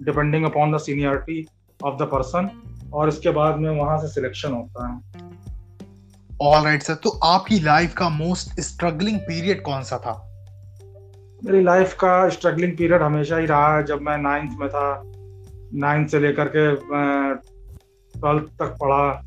depending 0.03 0.45
upon 0.45 0.75
the 0.75 0.79
seniority 0.81 1.47
of 1.81 2.03
the 2.03 2.07
person 2.13 2.51
और 2.95 3.09
इसके 3.09 3.31
बाद 3.31 3.59
में 3.59 3.71
वहाँ 3.71 3.99
से 3.99 4.09
सिलेक्शन 4.09 4.53
होता 4.53 4.89
है। 4.89 5.01
ऑल 6.43 6.65
राइट 6.65 6.83
सर 6.83 6.95
तो 6.95 7.11
आपकी 7.25 7.61
लाइफ 7.61 7.95
का 7.95 8.09
मोस्ट 8.09 8.61
स्ट्रगलिंग 8.61 9.19
पीरियड 9.21 9.63
कौन 9.63 9.83
सा 9.83 9.99
था? 9.99 10.15
मेरी 11.45 11.63
लाइफ 11.63 11.95
का 11.95 12.29
स्ट्रगलिंग 12.29 12.77
पीरियड 12.77 13.03
हमेशा 13.03 13.37
ही 13.37 13.47
रहा 13.47 13.77
है 13.77 13.85
जब 13.85 14.01
मैं 14.01 14.19
नाइन्थ 14.19 14.53
में 14.61 14.69
था। 14.69 15.03
नाइन्थ 15.75 16.11
से 16.11 16.19
लेकर 16.21 16.49
के 16.57 16.75
ट्वेल्थ 18.15 18.43
तक 18.61 18.77
पढ़ा 18.81 19.23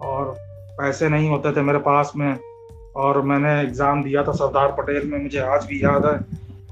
और 0.00 0.34
पैसे 0.78 1.08
नहीं 1.08 1.28
होते 1.28 1.52
थे 1.52 1.62
मेरे 1.62 1.78
पास 1.78 2.12
में। 2.16 2.38
और 2.96 3.20
मैंने 3.22 3.60
एग्ज़ाम 3.60 4.02
दिया 4.02 4.22
था 4.22 4.32
सरदार 4.32 4.72
पटेल 4.72 5.10
में, 5.10 5.18
मुझे 5.22 5.38
आज 5.38 5.66
भी 5.66 5.82
याद 5.82 6.06
है। 6.06 6.18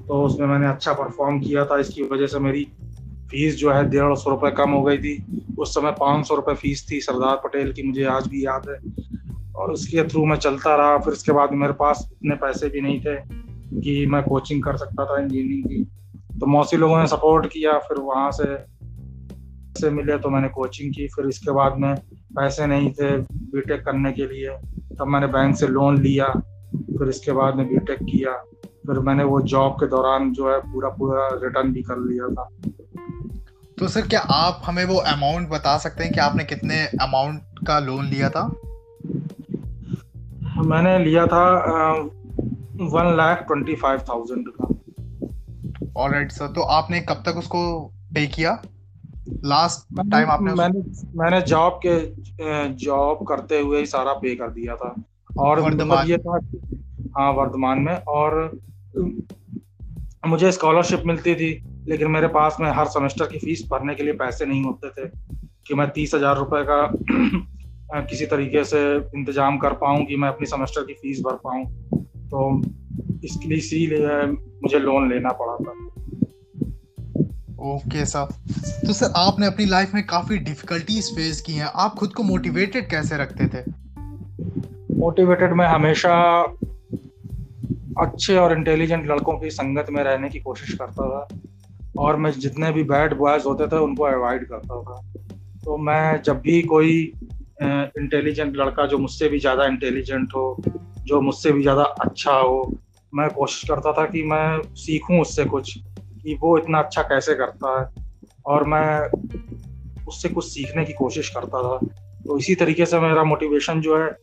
तो 0.07 0.23
उसमें 0.23 0.47
मैंने 0.47 0.67
अच्छा 0.67 0.93
परफॉर्म 0.93 1.41
किया 1.41 1.65
था, 1.65 1.79
इसकी 1.79 2.03
वजह 2.03 2.27
से 2.27 2.39
मेरी 2.39 2.65
फ़ीस 3.31 3.57
जो 3.57 3.71
है 3.73 3.89
डेढ़ 3.91 4.15
सौ 4.15 4.31
रुपये 4.31 4.51
कम 4.51 4.71
हो 4.71 4.83
गई 4.83 4.99
थी। 4.99 5.45
उस 5.59 5.75
समय 5.75 5.91
पाँच 5.91 6.27
सौ 6.27 6.35
रुपये 6.35 6.55
फ़ीस 6.55 6.87
थी 6.91 7.01
सरदार 7.01 7.37
पटेल 7.45 7.73
की, 7.73 7.83
मुझे 7.83 8.05
आज 8.05 8.27
भी 8.27 8.45
याद 8.47 8.69
है। 8.69 8.79
और 9.57 9.73
उसके 9.73 10.03
थ्रू 10.03 10.25
मैं 10.25 10.37
चलता 10.37 10.75
रहा, 10.77 10.99
फिर 10.99 11.13
इसके 11.13 11.33
बाद 11.33 11.53
मेरे 11.53 11.73
पास 11.73 12.09
इतने 12.13 12.35
पैसे 12.35 12.69
भी 12.69 12.81
नहीं 12.81 13.01
थे 13.01 13.17
कि 13.81 14.07
मैं 14.07 14.23
कोचिंग 14.23 14.63
कर 14.63 14.77
सकता 14.77 15.05
था 15.05 15.21
इंजीनियरिंग 15.23 15.65
की। 15.65 15.85
तो 16.41 16.47
मौसी 16.47 16.77
लोगों 16.77 16.99
ने 17.01 17.07
सपोर्ट 17.07 17.47
किया, 17.47 17.79
फिर 17.79 17.99
वहाँ 17.99 18.31
से 18.31 18.57
से 19.81 19.91
मिले 19.91 20.19
तो 20.19 20.31
मैंने 20.31 20.49
कोचिंग 20.49 20.93
की। 20.95 21.07
फिर 21.09 21.27
इसके 21.27 21.51
बाद 21.51 21.79
में 21.79 21.95
पैसे 22.37 22.67
नहीं 22.67 22.91
थे 22.93 23.17
बीटेक 23.19 23.85
करने 23.85 24.13
के 24.13 24.27
लिए। 24.27 24.57
तब 24.99 25.07
मैंने 25.07 25.27
बैंक 25.27 25.57
से 25.57 25.67
लोन 25.67 25.99
लिया 25.99 26.27
फिर 26.99 27.09
इसके 27.09 27.33
बाद 27.33 27.57
में 27.57 27.67
बीटेक 27.69 27.99
किया 28.03 28.33
फिर 28.87 28.99
मैंने 28.99 29.25
वो 29.25 29.41
जॉब 29.43 29.73
के 29.73 29.87
दौरान 29.87 30.33
जो 30.33 30.51
है 30.53 30.59
पूरा 30.73 30.89
पूरा 30.89 31.29
रिटर्न 31.43 31.73
भी 31.73 31.83
कर 31.83 31.99
लिया 31.99 32.29
था। 32.35 32.49
तो 33.79 33.89
सर 33.89 34.07
क्या 34.09 34.21
आप 34.21 34.61
हमें 34.65 34.85
वो 34.85 34.97
अमाउंट 34.97 35.49
बता 35.49 35.77
सकते 35.79 36.05
हैं 36.05 36.13
कि 36.13 36.21
आपने 36.21 36.45
कितने 36.45 36.85
अमाउंट 37.03 37.67
का 37.67 37.79
लोन 37.79 38.07
लिया 38.07 38.29
था? 38.31 38.45
मैंने 40.65 40.99
लिया 40.99 41.27
था 41.27 41.45
one 42.93 43.15
lakh 43.17 43.45
twenty 43.47 43.75
five 43.75 44.01
thousand 44.09 44.49
का। 44.49 44.69
ऑलराइट 45.97 46.33
सर 46.33 46.47
तो 46.47 46.63
आपने 46.73 47.01
कब 47.01 47.23
तक 47.27 47.37
उसको 47.37 47.61
पे 48.15 48.27
किया? 48.27 48.53
लास्ट 49.27 50.01
टाइम 50.11 50.31
आपने 50.31 50.55
मैंने 50.55 50.81
मैंने 51.17 51.41
जॉब 51.43 51.81
के 51.87 51.99
जॉब 52.85 53.27
करते 53.29 53.61
हुए 53.61 53.79
ही 53.79 53.87
सारा 53.87 54.13
पे 54.13 54.35
कर 54.35 54.51
दिया 54.51 54.77
था। 54.77 54.95
और 55.39 55.63
मतलब 55.63 56.09
ये 56.09 56.19
था 56.19 56.39
हाँ 57.19 57.31
वर्तमान 57.33 57.79
में। 57.79 57.95
और 57.95 58.59
मुझे 60.27 60.53
स्कॉलरशिप 60.53 61.03
मिलती 61.07 61.35
थी 61.35 61.51
लेकिन 61.89 62.11
मेरे 62.11 62.29
पास 62.29 62.57
में 62.61 62.71
हर 62.71 62.87
सेमेस्टर 62.87 63.27
की 63.27 63.39
फ़ीस 63.39 63.67
भरने 63.71 63.95
के 63.95 64.03
लिए 64.03 64.13
पैसे 64.13 64.47
नहीं 64.47 64.63
होते 64.65 64.91
थे। 64.91 65.09
कि 65.67 65.75
मैं 65.75 65.89
तीस 65.91 66.15
हज़ार 66.15 66.37
रुपए 66.37 66.63
का 66.65 68.01
किसी 68.03 68.27
तरीके 68.27 68.65
से 68.65 68.81
इंतज़ाम 68.97 69.59
कर 69.59 69.73
पाऊँ 69.73 70.05
कि 70.05 70.17
मैं 70.17 70.29
अपनी 70.29 70.47
सेमेस्टर 70.47 70.83
की 70.83 70.93
फ़ीस 70.93 71.21
भर 71.21 71.35
पाऊँ। 71.45 71.65
तो 72.31 72.63
इसके 73.25 73.49
लिए 73.49 73.59
इसीलिए 73.59 74.27
मुझे 74.27 74.79
लोन 74.79 75.09
लेना 75.11 75.33
पड़ा 75.33 75.57
था। 75.57 75.73
Okay 77.59 78.05
sir. 78.07 78.25
तो 78.87 78.93
सर, 78.93 79.13
आपने 79.17 79.47
अपनी 79.47 79.65
लाइफ 79.67 79.95
में 79.95 80.07
काफ़ी 80.07 80.39
डिफिकल्टीज 80.39 81.15
फेस 81.17 81.41
की 81.41 81.53
हैं। 81.53 81.65
आप 81.65 81.95
खुद 81.95 82.13
को 82.13 82.23
मोटिवेटेड 82.23 82.89
कैसे 82.91 83.17
रखते 83.17 83.47
थे? 83.47 83.63
मोटिवेटेड 84.97 85.53
मैं 85.53 85.67
हमेशा 85.67 86.43
अच्छे 88.01 88.37
और 88.37 88.53
इंटेलिजेंट 88.53 89.07
लड़कों 89.11 89.39
की 89.39 89.51
संगत 89.51 89.87
में 89.91 90.05
रहने 90.05 90.29
की 90.29 90.39
कोशिश 90.39 90.75
करता 90.75 91.09
था। 91.11 91.29
और 91.99 92.17
मैं 92.17 92.31
जितने 92.31 92.73
भी 92.73 92.83
बैड 92.83 93.15
बॉयज़ 93.15 93.45
होते 93.45 93.67
थे, 93.67 93.77
उनको 93.77 94.05
अवॉइड 94.05 94.49
करता 94.49 94.83
था। 94.83 95.01
तो 95.65 95.77
मैं 95.77 96.23
जब 96.23 96.41
भी 96.41 96.63
कोई 96.63 97.13
इंटेलिजेंट 97.63 98.57
लड़का 98.57 98.87
जो 98.87 98.99
मुझसे 98.99 99.29
भी 99.29 99.39
ज़्यादा 99.39 99.65
इंटेलिजेंट 99.65 100.33
हो, 100.35 100.57
जो 101.05 101.21
मुझसे 101.21 101.53
भी 101.53 101.63
ज़्यादा 101.63 101.83
अच्छा 101.83 102.33
हो, 102.33 102.79
मैं 103.15 103.29
कोशिश 103.31 103.69
करता 103.69 103.93
था 103.93 104.07
कि 104.07 104.23
मैं 104.23 104.75
सीखूं 104.75 105.21
उससे 105.21 105.45
कुछ। 105.45 105.79
कि 106.25 106.35
वो 106.35 106.59
इतना 106.59 106.79
अच्छा 106.79 107.03
कैसे 107.03 107.35
करता 107.35 107.81
है। 107.81 108.05
और 108.47 108.65
मैं 108.65 109.01
उससे 110.09 110.29
कुछ 110.29 110.45
सीखने 110.45 110.85
की 110.85 110.93
कोशिश 110.93 111.29
करता 111.29 111.63
था। 111.63 111.87
तो 112.27 112.39
इसी 112.39 112.55
तरीके 112.55 112.87
से 112.87 113.01
मेरा 113.01 113.25
मोटिवेशन 113.25 113.81
जो 113.81 114.05
है 114.05 114.17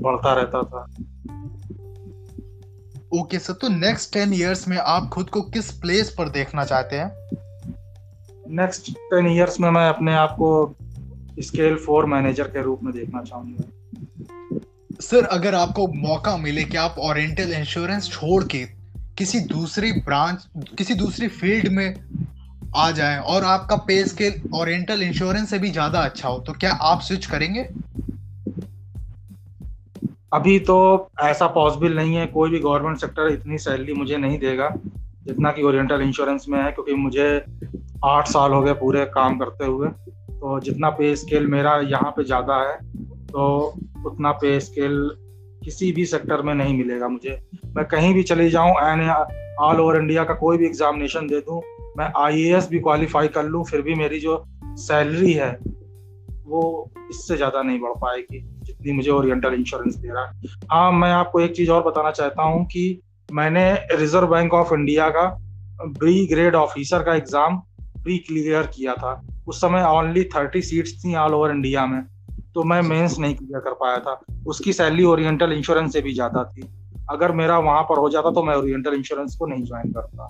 बढ़ता 0.00 0.32
रहता 0.32 0.62
था। 0.62 0.86
ओके 3.20 3.38
सर 3.38 3.52
तो 3.52 3.68
नेक्स्ट 3.68 4.12
टेन 4.12 4.34
इयर्स 4.34 4.68
में 4.68 4.76
आप 4.76 5.08
खुद 5.08 5.30
को 5.30 5.42
किस 5.42 5.70
प्लेस 5.72 6.14
पर 6.18 6.28
देखना 6.28 6.64
चाहते 6.64 6.96
हैं? 6.96 7.12
नेक्स्ट 8.48 8.90
टेन 8.90 9.26
इयर्स 9.26 9.60
में 9.60 9.70
मैं 9.70 9.88
अपने 9.88 10.14
आप 10.14 10.30
को 10.32 10.76
स्केल 11.40 11.76
फोर 11.76 12.06
मैनेजर 12.06 12.44
के 12.44 12.62
रूप 12.62 12.80
में 12.82 12.94
देखना 12.94 13.22
चाहूँगा। 13.22 13.64
सर 15.00 15.24
अगर 15.24 15.54
आपको 15.54 15.86
मौका 15.86 16.36
मिले 16.36 16.64
कि 16.64 16.76
आप 16.76 16.94
ओरिएंटल 16.98 17.52
इंश्योरेंस 17.52 18.10
छोड़ 18.10 18.44
के 18.44 18.75
किसी 19.18 19.38
दूसरी 19.48 19.90
ब्रांच, 20.00 20.46
किसी 20.78 20.94
दूसरी 20.94 21.28
फ़ील्ड 21.30 21.68
में 21.68 21.94
आ 22.76 22.90
जाए 22.90 23.18
और 23.18 23.44
आपका 23.44 23.76
पे 23.86 24.04
स्केल 24.04 24.40
ओरिएंटल 24.54 25.02
इंश्योरेंस 25.02 25.50
से 25.50 25.58
भी 25.58 25.70
ज़्यादा 25.70 26.00
अच्छा 26.00 26.28
हो 26.28 26.38
तो 26.38 26.52
क्या 26.54 26.72
आप 26.82 27.00
स्विच 27.00 27.26
करेंगे? 27.26 27.62
अभी 30.32 30.58
तो 30.60 30.76
ऐसा 31.22 31.46
पॉसिबल 31.48 31.96
नहीं 31.96 32.14
है, 32.14 32.26
कोई 32.26 32.50
भी 32.50 32.58
गवर्नमेंट 32.58 32.98
सेक्टर 32.98 33.32
इतनी 33.32 33.58
सैलरी 33.58 33.92
मुझे 33.92 34.16
नहीं 34.16 34.38
देगा 34.38 34.68
जितना 35.26 35.52
कि 35.52 35.62
ओरिएंटल 35.62 36.00
इंश्योरेंस 36.02 36.44
में 36.48 36.58
है, 36.62 36.70
क्योंकि 36.72 36.94
मुझे 36.94 37.44
आठ 38.04 38.28
साल 38.28 38.52
हो 38.52 38.62
गए 38.62 38.72
पूरे 38.74 39.04
काम 39.14 39.38
करते 39.38 39.64
हुए। 39.64 39.88
तो 40.30 40.58
जितना 40.60 40.90
पे 40.90 41.14
स्केल 41.16 41.46
मेरा 41.46 41.76
यहाँ 41.82 42.10
पे 42.10 42.24
ज़्यादा 42.24 42.56
है 42.62 42.76
तो 43.28 43.46
उतना 44.06 44.32
पे 44.32 44.58
स्केल 44.60 44.98
किसी 45.66 45.90
भी 45.92 46.04
सेक्टर 46.06 46.42
में 46.42 46.54
नहीं 46.54 46.76
मिलेगा 46.78 47.08
मुझे। 47.08 47.38
मैं 47.76 47.84
कहीं 47.86 48.12
भी 48.14 48.22
चले 48.24 48.48
जाऊँ 48.50 48.74
एन 48.82 49.08
ऑल 49.60 49.80
ओवर 49.80 49.96
इंडिया 49.96 50.24
का 50.24 50.34
कोई 50.36 50.58
भी 50.58 50.66
एग्जामिनेशन 50.66 51.26
दे 51.26 51.40
दूँ, 51.40 51.60
मैं 51.98 52.10
आईएएस 52.16 52.68
भी 52.68 52.78
क्वालिफाई 52.80 53.28
कर 53.28 53.44
लूँ, 53.44 53.64
फिर 53.64 53.82
भी 53.82 53.94
मेरी 53.94 54.18
जो 54.20 54.44
सैलरी 54.78 55.32
है, 55.32 55.50
वो 56.46 56.90
इससे 57.10 57.36
ज़्यादा 57.36 57.62
नहीं 57.62 57.78
बढ़ 57.80 57.92
पाएगी 58.00 58.40
जितनी 58.64 58.92
मुझे 58.92 59.10
ओरिएंटल 59.10 59.54
इंश्योरेंस 59.54 59.94
दे 59.94 60.08
रहा 60.08 60.24
है। 60.24 60.48
हाँ 60.72 60.92
मैं 60.92 61.10
आपको 61.12 61.40
एक 61.40 61.56
चीज़ 61.56 61.70
और 61.70 61.82
बताना 61.82 62.10
चाहता 62.12 62.42
हूँ 62.42 62.64
कि 62.66 63.00
मैंने 63.28 63.72
रिज़र्व 63.92 64.26
बैंक 64.26 64.54
ऑफ़ 64.54 64.74
इंडिया 64.74 65.08
का 65.10 65.28
प्री 65.82 66.26
ग्रेड 66.26 66.54
ऑफिसर 66.54 67.02
का 67.02 67.14
एग्ज़ाम 67.14 67.56
प्री 67.96 68.18
क्लियर 68.18 68.66
किया 68.74 68.94
था। 68.94 69.20
उस 69.48 69.60
समय 69.60 69.84
ओनली 69.86 70.24
थर्टी 70.26 70.62
सीट्स 70.62 70.92
थी 71.04 71.14
ऑल 71.16 71.34
ओवर 71.34 71.50
इंडिया 71.50 71.86
में। 71.86 72.02
तो 72.56 72.62
मैं 72.64 72.80
मेंस 72.82 73.18
नहीं 73.18 73.34
क्लियर 73.34 73.60
कर 73.60 73.72
पाया 73.80 73.98
था। 73.98 74.20
उसकी 74.46 74.72
सैलरी 74.72 75.04
ओरिएंटल 75.04 75.52
इंश्योरेंस 75.52 75.92
से 75.92 76.00
भी 76.00 76.12
ज़्यादा 76.14 76.44
थी। 76.44 76.68
अगर 77.10 77.32
मेरा 77.32 77.58
वहाँ 77.60 77.82
पर 77.82 77.98
हो 77.98 78.08
जाता 78.10 78.30
तो 78.30 78.42
मैं 78.42 78.54
ओरिएंटल 78.54 78.94
इंश्योरेंस 78.94 79.36
को 79.36 79.46
नहीं 79.46 79.64
ज्वाइन 79.64 79.92
करता। 79.92 80.26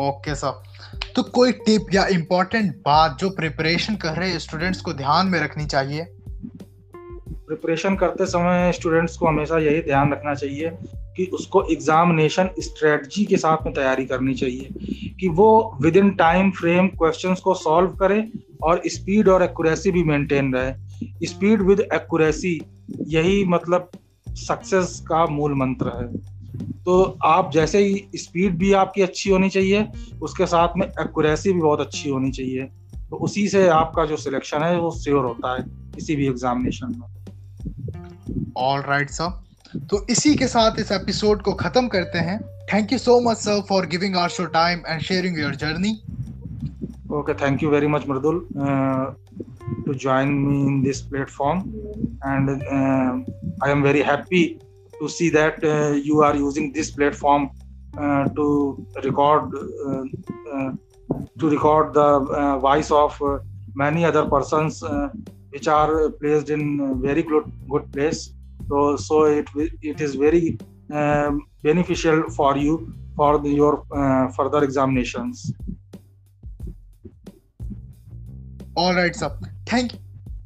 ओके 0.00 0.34
सर 0.34 0.62
तो 1.16 1.22
कोई 1.30 1.52
टिप 1.66 1.86
या 1.94 2.06
इम्पोर्टेंट 2.10 2.74
बात 2.86 3.16
जो 3.20 3.30
प्रिपरेशन 3.30 3.96
कर 3.96 4.16
रहे 4.16 4.38
स्टूडेंट्स 4.38 4.80
को 4.80 4.92
ध्यान 4.92 5.26
में 5.26 5.38
रखनी 5.40 5.66
चाहिए? 5.66 6.04
प्रिपरेशन 7.46 7.96
करते 7.96 8.26
समय 8.26 8.72
स्टूडेंट्स 8.72 9.16
को 9.16 9.26
हमेशा 9.26 9.58
यही 9.58 9.82
ध्यान 9.82 10.12
रखना 10.12 10.34
चाहिए 10.34 10.70
कि 11.16 11.24
उसको 11.24 11.62
एग्जामिनेशन 11.72 12.48
स्ट्रेटजी 12.58 13.24
के 13.24 13.36
साथ 13.36 13.64
में 13.64 13.74
तैयारी 13.74 14.06
करनी 14.06 14.34
चाहिए, 14.34 14.68
कि 15.20 15.28
वो 15.28 15.78
with 15.82 15.96
in 15.96 16.10
time 16.10 16.50
frame 16.50 16.88
questions 16.88 17.40
को 17.40 17.54
सॉल्व 17.54 17.90
करे 17.90 18.28
और 18.62 18.82
स्पीड 18.86 19.28
और 19.28 19.42
एक्यूरेसी 19.42 19.90
भी 19.90 20.04
मेंटेन 20.04 20.54
रहे। 20.54 21.26
स्पीड 21.26 21.62
विद 21.62 21.80
एक्यूरेसी 21.80 22.60
यही 23.08 23.44
मतलब 23.44 23.90
सक्सेस 24.28 25.02
का 25.08 25.26
मूल 25.26 25.54
मंत्र 25.54 25.92
है। 25.96 26.06
तो 26.84 27.02
आप 27.24 27.50
जैसे 27.52 27.78
ही 27.78 28.08
स्पीड 28.16 28.56
भी 28.58 28.72
आपकी 28.72 29.02
अच्छी 29.02 29.30
होनी 29.30 29.48
चाहिए, 29.48 29.86
उसके 30.22 30.46
साथ 30.46 30.76
में 30.76 30.86
एक्यूरेसी 30.86 31.52
भी 31.52 31.60
बहुत 31.60 31.80
अच्छी 31.80 32.10
होनी 32.10 32.30
चाहिए। 32.30 32.68
तो 33.10 33.16
उसी 33.16 33.48
से 33.48 33.66
आपका 33.68 34.04
जो 34.04 34.16
सिलेक्शन 34.16 34.62
है, 34.62 34.78
वो 34.80 34.90
श्योर 34.90 35.24
होता 35.24 35.56
है 35.56 35.64
किसी 35.94 36.16
भी 36.16 36.26
एग्जामिनेशन 36.26 36.94
में। 36.98 38.52
ऑल 38.56 38.80
राइट 38.80 39.10
सर 39.10 39.43
तो 39.74 40.06
इसी 40.10 40.34
के 40.34 40.46
साथ 40.46 40.78
इस 40.78 40.92
एपिसोड 40.92 41.42
को 41.42 41.52
खत्म 41.52 41.88
करते 41.88 42.18
हैं। 42.18 42.38
Thank 42.72 42.92
you 42.92 42.98
so 42.98 43.20
much 43.20 43.36
sir 43.36 43.60
for 43.68 43.86
giving 43.86 44.16
our 44.16 44.28
show 44.28 44.44
time 44.44 44.82
and 44.88 45.00
sharing 45.00 45.38
your 45.38 45.54
journey 45.54 45.92
okay 47.12 47.34
thank 47.34 47.62
you 47.62 47.70
very 47.70 47.86
much 47.86 48.04
Mridul 48.08 48.46
to 49.86 49.94
join 49.94 50.28
me 50.28 50.60
in 50.66 50.82
this 50.82 51.00
platform 51.00 51.58
and 52.26 52.50
I 53.64 53.70
am 53.70 53.82
very 53.82 54.02
happy 54.02 54.44
to 55.00 55.08
see 55.08 55.30
that 55.30 55.64
you 56.06 56.20
are 56.20 56.36
using 56.36 56.72
this 56.72 56.90
platform 56.90 57.48
to 58.36 58.46
record 59.04 59.56
to 61.40 61.48
record 61.48 61.92
the 61.98 62.60
voice 62.62 62.92
of 62.92 63.22
many 63.76 64.04
other 64.04 64.22
persons 64.28 64.80
which 64.84 65.68
are 65.68 65.88
placed 66.20 66.50
in 66.50 66.80
very 66.80 67.22
good 67.22 67.44
good 67.68 67.92
place 67.92 68.28
so 68.68 68.96
so 68.96 69.24
it 69.24 69.48
it 69.82 70.00
is 70.00 70.14
very 70.14 70.58
um, 70.92 71.46
beneficial 71.62 72.28
for 72.30 72.56
you 72.56 72.94
for 73.16 73.38
the, 73.38 73.48
your 73.48 73.84
uh, 73.92 74.28
further 74.32 74.64
examinations. 74.64 75.52
All 78.76 78.94
right 78.94 79.14
sir. 79.14 79.32
Thank 79.66 79.92
you. 79.94 79.98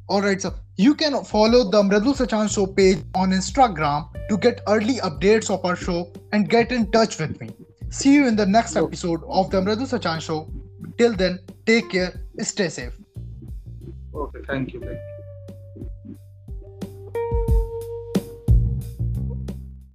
All 0.07 0.21
right 0.21 0.41
sir. 0.41 0.53
You 0.77 0.95
can 0.95 1.23
follow 1.23 1.63
the 1.69 1.81
mradul 1.83 2.15
sachan 2.19 2.47
show 2.53 2.65
page 2.65 2.99
on 3.15 3.31
instagram 3.31 4.07
to 4.29 4.37
get 4.37 4.61
early 4.67 4.95
updates 5.09 5.49
of 5.49 5.65
our 5.65 5.75
show 5.75 6.13
and 6.31 6.49
get 6.49 6.71
in 6.71 6.89
touch 6.91 7.19
with 7.19 7.39
me. 7.41 7.49
See 7.89 8.13
you 8.13 8.27
in 8.27 8.35
the 8.35 8.45
next 8.45 8.75
episode 8.75 9.21
of 9.27 9.49
the 9.49 9.61
mradul 9.61 9.91
sachan 9.93 10.21
show. 10.21 10.47
Till 10.97 11.15
then 11.15 11.39
take 11.65 11.89
care. 11.89 12.21
Stay 12.39 12.69
safe. 12.69 12.93
Okay 14.15 14.39
thank 14.47 14.73
you, 14.73 14.79
thank 14.79 14.91
you. 14.91 15.18